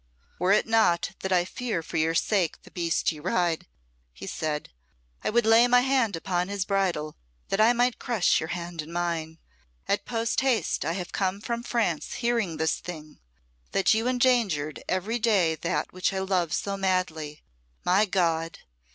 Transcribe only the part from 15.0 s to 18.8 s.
day that which I love so madly. My God!